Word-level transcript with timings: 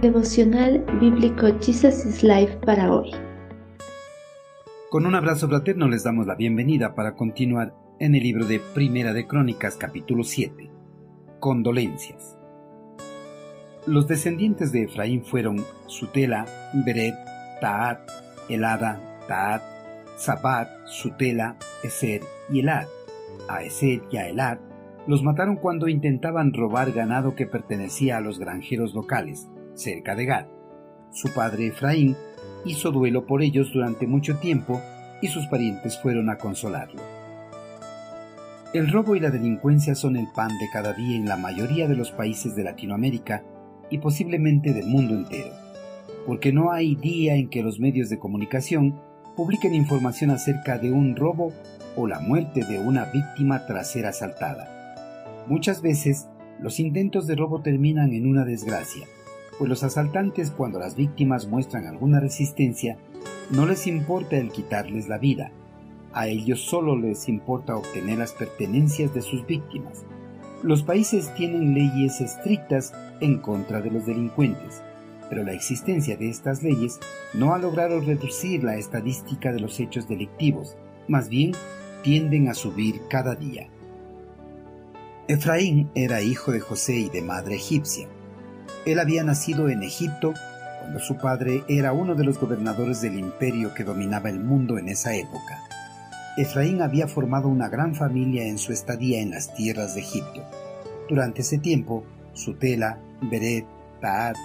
Devocional 0.00 0.82
Bíblico 0.98 1.46
Jesus 1.60 2.06
is 2.06 2.22
Life 2.22 2.56
para 2.64 2.90
hoy. 2.90 3.10
Con 4.88 5.04
un 5.04 5.14
abrazo 5.14 5.46
fraterno 5.46 5.88
les 5.88 6.04
damos 6.04 6.26
la 6.26 6.36
bienvenida 6.36 6.94
para 6.94 7.16
continuar 7.16 7.74
en 7.98 8.14
el 8.14 8.22
libro 8.22 8.46
de 8.46 8.60
Primera 8.60 9.12
de 9.12 9.26
Crónicas 9.26 9.76
capítulo 9.76 10.24
7. 10.24 10.70
Condolencias. 11.38 12.38
Los 13.86 14.08
descendientes 14.08 14.72
de 14.72 14.84
Efraín 14.84 15.22
fueron 15.22 15.62
Sutela, 15.86 16.46
Beret, 16.86 17.14
Taat, 17.60 18.00
Elada, 18.48 19.20
Taat, 19.28 19.62
Zabat, 20.18 20.86
Sutela, 20.86 21.58
Eser 21.82 22.22
y 22.50 22.60
Elad. 22.60 22.86
A 23.50 23.62
Eser 23.64 24.00
y 24.10 24.16
a 24.16 24.28
Elad 24.30 24.60
los 25.06 25.22
mataron 25.22 25.56
cuando 25.56 25.88
intentaban 25.88 26.54
robar 26.54 26.92
ganado 26.92 27.34
que 27.34 27.46
pertenecía 27.46 28.16
a 28.16 28.20
los 28.20 28.38
granjeros 28.38 28.94
locales, 28.94 29.48
cerca 29.74 30.14
de 30.14 30.26
Gad. 30.26 30.46
Su 31.10 31.32
padre 31.32 31.68
Efraín 31.68 32.16
hizo 32.64 32.90
duelo 32.90 33.26
por 33.26 33.42
ellos 33.42 33.72
durante 33.72 34.06
mucho 34.06 34.38
tiempo 34.38 34.80
y 35.22 35.28
sus 35.28 35.46
parientes 35.46 35.98
fueron 36.00 36.30
a 36.30 36.38
consolarlo. 36.38 37.02
El 38.72 38.92
robo 38.92 39.16
y 39.16 39.20
la 39.20 39.30
delincuencia 39.30 39.96
son 39.96 40.16
el 40.16 40.28
pan 40.32 40.50
de 40.58 40.68
cada 40.72 40.92
día 40.92 41.16
en 41.16 41.26
la 41.26 41.36
mayoría 41.36 41.88
de 41.88 41.96
los 41.96 42.12
países 42.12 42.54
de 42.54 42.62
Latinoamérica 42.62 43.42
y 43.90 43.98
posiblemente 43.98 44.72
del 44.72 44.86
mundo 44.86 45.14
entero, 45.14 45.50
porque 46.24 46.52
no 46.52 46.70
hay 46.70 46.94
día 46.94 47.34
en 47.34 47.50
que 47.50 47.62
los 47.64 47.80
medios 47.80 48.08
de 48.10 48.20
comunicación 48.20 49.00
publiquen 49.36 49.74
información 49.74 50.30
acerca 50.30 50.78
de 50.78 50.92
un 50.92 51.16
robo 51.16 51.52
o 51.96 52.06
la 52.06 52.20
muerte 52.20 52.64
de 52.64 52.78
una 52.78 53.06
víctima 53.06 53.66
tras 53.66 53.90
ser 53.90 54.06
asaltada. 54.06 54.68
Muchas 55.48 55.82
veces 55.82 56.28
los 56.60 56.78
intentos 56.78 57.26
de 57.26 57.34
robo 57.34 57.62
terminan 57.62 58.12
en 58.12 58.28
una 58.28 58.44
desgracia, 58.44 59.06
pues 59.60 59.68
los 59.68 59.82
asaltantes 59.82 60.50
cuando 60.50 60.78
las 60.78 60.96
víctimas 60.96 61.46
muestran 61.46 61.86
alguna 61.86 62.18
resistencia, 62.18 62.96
no 63.50 63.66
les 63.66 63.86
importa 63.86 64.38
el 64.38 64.50
quitarles 64.50 65.06
la 65.06 65.18
vida, 65.18 65.52
a 66.14 66.28
ellos 66.28 66.62
solo 66.62 66.96
les 66.96 67.28
importa 67.28 67.76
obtener 67.76 68.20
las 68.20 68.32
pertenencias 68.32 69.12
de 69.12 69.20
sus 69.20 69.44
víctimas. 69.44 70.06
Los 70.62 70.82
países 70.82 71.34
tienen 71.34 71.74
leyes 71.74 72.22
estrictas 72.22 72.94
en 73.20 73.36
contra 73.36 73.82
de 73.82 73.90
los 73.90 74.06
delincuentes, 74.06 74.80
pero 75.28 75.44
la 75.44 75.52
existencia 75.52 76.16
de 76.16 76.30
estas 76.30 76.62
leyes 76.62 76.98
no 77.34 77.52
ha 77.52 77.58
logrado 77.58 78.00
reducir 78.00 78.64
la 78.64 78.76
estadística 78.76 79.52
de 79.52 79.60
los 79.60 79.78
hechos 79.78 80.08
delictivos, 80.08 80.78
más 81.06 81.28
bien 81.28 81.52
tienden 82.02 82.48
a 82.48 82.54
subir 82.54 83.02
cada 83.10 83.34
día. 83.34 83.68
Efraín 85.28 85.90
era 85.94 86.22
hijo 86.22 86.50
de 86.50 86.60
José 86.60 86.96
y 86.96 87.10
de 87.10 87.20
madre 87.20 87.56
egipcia. 87.56 88.08
Él 88.86 88.98
había 88.98 89.24
nacido 89.24 89.68
en 89.68 89.82
Egipto 89.82 90.34
cuando 90.80 90.98
su 90.98 91.16
padre 91.16 91.62
era 91.68 91.92
uno 91.92 92.14
de 92.14 92.24
los 92.24 92.38
gobernadores 92.38 93.00
del 93.00 93.18
imperio 93.18 93.74
que 93.74 93.84
dominaba 93.84 94.30
el 94.30 94.40
mundo 94.40 94.78
en 94.78 94.88
esa 94.88 95.14
época. 95.14 95.60
Efraín 96.36 96.80
había 96.80 97.06
formado 97.06 97.48
una 97.48 97.68
gran 97.68 97.94
familia 97.94 98.46
en 98.46 98.58
su 98.58 98.72
estadía 98.72 99.20
en 99.20 99.30
las 99.30 99.54
tierras 99.54 99.94
de 99.94 100.00
Egipto. 100.00 100.42
Durante 101.08 101.42
ese 101.42 101.58
tiempo, 101.58 102.04
Sutela, 102.32 102.98
Beret, 103.20 103.66
Taat, 104.00 104.36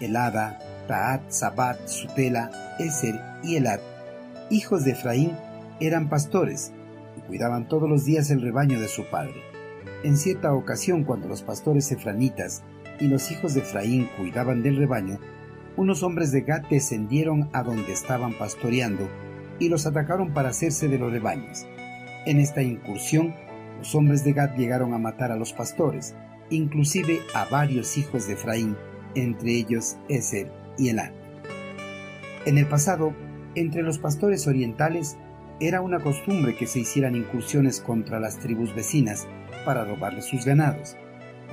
Elada, 0.00 0.58
Taat, 0.88 1.30
Sabat, 1.30 1.86
Sutela, 1.86 2.50
Eser 2.78 3.20
y 3.44 3.56
Elad, 3.56 3.80
hijos 4.50 4.84
de 4.84 4.92
Efraín, 4.92 5.32
eran 5.80 6.08
pastores 6.08 6.72
y 7.16 7.20
cuidaban 7.20 7.68
todos 7.68 7.88
los 7.88 8.04
días 8.04 8.30
el 8.30 8.42
rebaño 8.42 8.80
de 8.80 8.88
su 8.88 9.04
padre. 9.04 9.42
En 10.02 10.16
cierta 10.16 10.52
ocasión, 10.52 11.04
cuando 11.04 11.28
los 11.28 11.42
pastores 11.42 11.90
efranitas 11.92 12.62
y 13.00 13.08
los 13.08 13.30
hijos 13.30 13.54
de 13.54 13.60
Efraín 13.60 14.08
cuidaban 14.16 14.62
del 14.62 14.76
rebaño, 14.76 15.18
unos 15.76 16.02
hombres 16.02 16.30
de 16.30 16.42
Gad 16.42 16.62
descendieron 16.70 17.48
a 17.52 17.62
donde 17.62 17.92
estaban 17.92 18.32
pastoreando 18.34 19.08
y 19.58 19.68
los 19.68 19.86
atacaron 19.86 20.32
para 20.32 20.50
hacerse 20.50 20.88
de 20.88 20.98
los 20.98 21.12
rebaños. 21.12 21.66
En 22.26 22.38
esta 22.38 22.62
incursión, 22.62 23.34
los 23.78 23.94
hombres 23.94 24.24
de 24.24 24.32
Gad 24.32 24.56
llegaron 24.56 24.94
a 24.94 24.98
matar 24.98 25.32
a 25.32 25.36
los 25.36 25.52
pastores, 25.52 26.14
inclusive 26.50 27.20
a 27.34 27.44
varios 27.46 27.98
hijos 27.98 28.26
de 28.26 28.34
Efraín, 28.34 28.76
entre 29.14 29.52
ellos 29.52 29.96
Eser 30.08 30.50
y 30.78 30.88
Elad. 30.88 31.12
En 32.46 32.58
el 32.58 32.66
pasado, 32.66 33.14
entre 33.54 33.82
los 33.82 33.98
pastores 33.98 34.46
orientales, 34.46 35.16
era 35.60 35.80
una 35.80 36.00
costumbre 36.00 36.56
que 36.56 36.66
se 36.66 36.80
hicieran 36.80 37.14
incursiones 37.14 37.80
contra 37.80 38.20
las 38.20 38.38
tribus 38.38 38.74
vecinas 38.74 39.26
para 39.64 39.84
robarles 39.84 40.26
sus 40.26 40.44
ganados, 40.44 40.96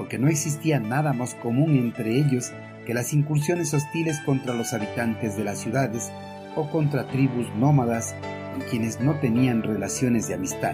porque 0.02 0.18
no 0.18 0.30
existía 0.30 0.80
nada 0.80 1.14
más 1.14 1.36
común 1.36 1.78
entre 1.78 2.18
ellos 2.18 2.52
que 2.88 2.96
las 2.96 3.14
incursiones 3.14 3.72
hostiles 3.72 4.20
contra 4.22 4.56
los 4.56 4.74
habitantes 4.74 5.38
de 5.38 5.44
las 5.44 5.60
ciudades 5.60 6.12
o 6.56 6.68
contra 6.72 7.08
tribus 7.08 7.46
nómadas 7.56 8.16
con 8.52 8.68
quienes 8.68 9.00
no 9.00 9.20
tenían 9.20 9.62
relaciones 9.62 10.28
de 10.28 10.34
amistad. 10.34 10.74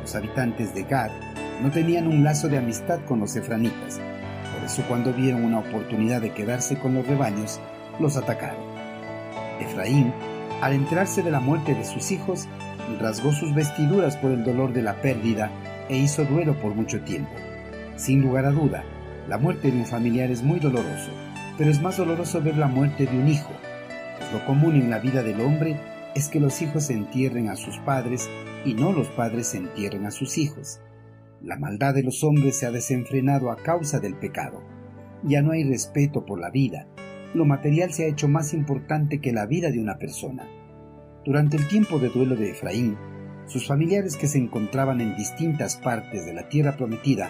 Los 0.00 0.16
habitantes 0.16 0.74
de 0.74 0.82
Gad 0.82 1.12
no 1.62 1.70
tenían 1.70 2.08
un 2.08 2.24
lazo 2.24 2.48
de 2.48 2.58
amistad 2.58 2.98
con 3.06 3.20
los 3.20 3.36
efranitas, 3.36 4.00
por 4.52 4.64
eso 4.64 4.82
cuando 4.88 5.12
vieron 5.12 5.44
una 5.44 5.60
oportunidad 5.60 6.20
de 6.20 6.32
quedarse 6.32 6.76
con 6.80 6.94
los 6.94 7.06
rebaños, 7.06 7.60
los 8.00 8.16
atacaron. 8.16 8.64
Efraín, 9.60 10.12
al 10.62 10.72
enterarse 10.72 11.22
de 11.22 11.30
la 11.30 11.38
muerte 11.38 11.76
de 11.76 11.84
sus 11.84 12.10
hijos, 12.10 12.48
rasgó 13.00 13.30
sus 13.30 13.54
vestiduras 13.54 14.16
por 14.16 14.32
el 14.32 14.42
dolor 14.42 14.72
de 14.72 14.82
la 14.82 15.00
pérdida 15.00 15.48
e 15.88 15.96
hizo 15.96 16.24
duelo 16.24 16.58
por 16.60 16.74
mucho 16.74 17.00
tiempo. 17.02 17.30
Sin 17.98 18.22
lugar 18.22 18.46
a 18.46 18.52
duda, 18.52 18.84
la 19.28 19.38
muerte 19.38 19.72
de 19.72 19.76
un 19.76 19.84
familiar 19.84 20.30
es 20.30 20.44
muy 20.44 20.60
doloroso, 20.60 21.10
pero 21.58 21.68
es 21.68 21.82
más 21.82 21.96
doloroso 21.96 22.40
ver 22.40 22.56
la 22.56 22.68
muerte 22.68 23.06
de 23.06 23.18
un 23.18 23.26
hijo, 23.26 23.50
pues 24.16 24.32
lo 24.32 24.46
común 24.46 24.76
en 24.76 24.88
la 24.88 25.00
vida 25.00 25.24
del 25.24 25.40
hombre 25.40 25.80
es 26.14 26.28
que 26.28 26.38
los 26.38 26.62
hijos 26.62 26.90
entierren 26.90 27.48
a 27.48 27.56
sus 27.56 27.76
padres 27.78 28.30
y 28.64 28.74
no 28.74 28.92
los 28.92 29.08
padres 29.08 29.52
entierren 29.56 30.06
a 30.06 30.12
sus 30.12 30.38
hijos. 30.38 30.80
La 31.42 31.58
maldad 31.58 31.92
de 31.92 32.04
los 32.04 32.22
hombres 32.22 32.56
se 32.56 32.66
ha 32.66 32.70
desenfrenado 32.70 33.50
a 33.50 33.56
causa 33.56 33.98
del 33.98 34.14
pecado. 34.14 34.62
Ya 35.24 35.42
no 35.42 35.50
hay 35.50 35.64
respeto 35.64 36.24
por 36.24 36.38
la 36.38 36.50
vida. 36.50 36.86
Lo 37.34 37.46
material 37.46 37.92
se 37.92 38.04
ha 38.04 38.08
hecho 38.08 38.28
más 38.28 38.54
importante 38.54 39.20
que 39.20 39.32
la 39.32 39.46
vida 39.46 39.72
de 39.72 39.80
una 39.80 39.98
persona. 39.98 40.46
Durante 41.24 41.56
el 41.56 41.66
tiempo 41.66 41.98
de 41.98 42.10
duelo 42.10 42.36
de 42.36 42.52
Efraín, 42.52 42.96
sus 43.46 43.66
familiares 43.66 44.16
que 44.16 44.28
se 44.28 44.38
encontraban 44.38 45.00
en 45.00 45.16
distintas 45.16 45.76
partes 45.76 46.24
de 46.24 46.32
la 46.32 46.48
tierra 46.48 46.76
prometida 46.76 47.28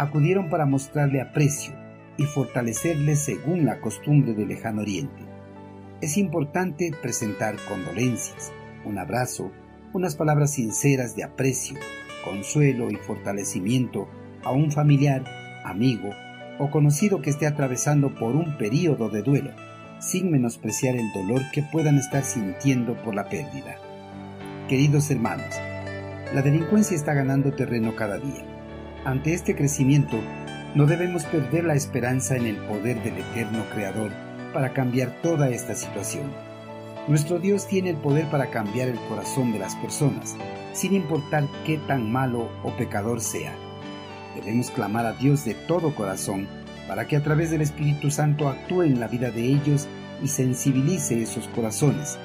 acudieron 0.00 0.48
para 0.48 0.64
mostrarle 0.64 1.20
aprecio 1.20 1.74
y 2.16 2.24
fortalecerle 2.24 3.16
según 3.16 3.66
la 3.66 3.80
costumbre 3.80 4.32
del 4.32 4.48
lejano 4.48 4.80
oriente. 4.80 5.22
Es 6.00 6.16
importante 6.16 6.90
presentar 7.02 7.56
condolencias, 7.68 8.50
un 8.86 8.98
abrazo, 8.98 9.52
unas 9.92 10.16
palabras 10.16 10.52
sinceras 10.52 11.14
de 11.16 11.24
aprecio, 11.24 11.78
consuelo 12.24 12.90
y 12.90 12.96
fortalecimiento 12.96 14.08
a 14.42 14.52
un 14.52 14.70
familiar, 14.70 15.24
amigo 15.64 16.10
o 16.58 16.70
conocido 16.70 17.20
que 17.20 17.30
esté 17.30 17.46
atravesando 17.46 18.14
por 18.14 18.34
un 18.36 18.56
período 18.56 19.10
de 19.10 19.22
duelo, 19.22 19.50
sin 19.98 20.30
menospreciar 20.30 20.96
el 20.96 21.12
dolor 21.12 21.42
que 21.52 21.62
puedan 21.62 21.98
estar 21.98 22.24
sintiendo 22.24 22.94
por 23.02 23.14
la 23.14 23.28
pérdida. 23.28 23.76
Queridos 24.66 25.10
hermanos, 25.10 25.54
la 26.34 26.40
delincuencia 26.40 26.96
está 26.96 27.12
ganando 27.12 27.52
terreno 27.52 27.94
cada 27.96 28.18
día. 28.18 28.59
Ante 29.04 29.34
este 29.34 29.56
crecimiento, 29.56 30.18
no 30.74 30.86
debemos 30.86 31.24
perder 31.24 31.64
la 31.64 31.74
esperanza 31.74 32.36
en 32.36 32.46
el 32.46 32.56
poder 32.56 33.02
del 33.02 33.18
eterno 33.18 33.64
Creador 33.74 34.12
para 34.52 34.72
cambiar 34.72 35.10
toda 35.22 35.48
esta 35.50 35.74
situación. 35.74 36.30
Nuestro 37.08 37.38
Dios 37.38 37.66
tiene 37.66 37.90
el 37.90 37.96
poder 37.96 38.26
para 38.26 38.50
cambiar 38.50 38.88
el 38.88 38.98
corazón 39.08 39.52
de 39.52 39.58
las 39.58 39.74
personas, 39.76 40.36
sin 40.72 40.94
importar 40.94 41.46
qué 41.64 41.78
tan 41.78 42.12
malo 42.12 42.50
o 42.62 42.76
pecador 42.76 43.20
sea. 43.20 43.54
Debemos 44.34 44.70
clamar 44.70 45.06
a 45.06 45.12
Dios 45.12 45.44
de 45.44 45.54
todo 45.54 45.94
corazón 45.94 46.46
para 46.86 47.06
que 47.06 47.16
a 47.16 47.22
través 47.22 47.50
del 47.50 47.62
Espíritu 47.62 48.10
Santo 48.10 48.48
actúe 48.48 48.82
en 48.82 49.00
la 49.00 49.08
vida 49.08 49.30
de 49.30 49.44
ellos 49.44 49.88
y 50.22 50.28
sensibilice 50.28 51.22
esos 51.22 51.48
corazones 51.48 52.18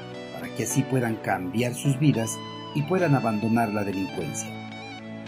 que 0.55 0.63
así 0.63 0.83
puedan 0.83 1.15
cambiar 1.17 1.73
sus 1.73 1.99
vidas 1.99 2.37
y 2.73 2.83
puedan 2.83 3.15
abandonar 3.15 3.73
la 3.73 3.83
delincuencia. 3.83 4.49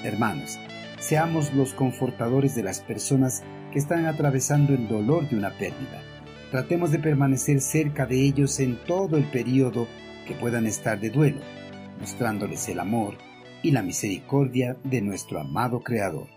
Hermanos, 0.03 0.57
seamos 0.99 1.53
los 1.53 1.73
confortadores 1.73 2.55
de 2.55 2.63
las 2.63 2.81
personas 2.81 3.43
que 3.71 3.79
están 3.79 4.05
atravesando 4.05 4.73
el 4.73 4.87
dolor 4.87 5.29
de 5.29 5.37
una 5.37 5.51
pérdida. 5.51 6.01
Tratemos 6.51 6.91
de 6.91 6.99
permanecer 6.99 7.61
cerca 7.61 8.05
de 8.05 8.21
ellos 8.21 8.59
en 8.59 8.77
todo 8.85 9.17
el 9.17 9.25
periodo 9.25 9.87
que 10.25 10.33
puedan 10.33 10.65
estar 10.65 10.99
de 10.99 11.09
duelo, 11.09 11.41
mostrándoles 11.99 12.67
el 12.69 12.79
amor 12.79 13.17
y 13.61 13.71
la 13.71 13.81
misericordia 13.81 14.77
de 14.83 15.01
nuestro 15.01 15.39
amado 15.39 15.81
Creador. 15.81 16.36